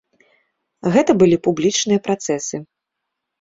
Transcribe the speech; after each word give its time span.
Гэта 0.95 1.11
былі 1.21 1.37
публічныя 1.49 2.03
працэсы. 2.09 2.63